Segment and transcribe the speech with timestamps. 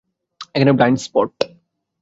[0.55, 1.31] এখানে blind spot.